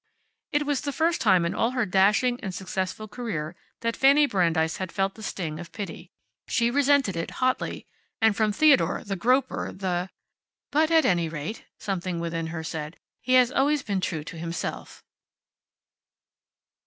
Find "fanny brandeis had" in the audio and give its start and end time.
3.95-4.91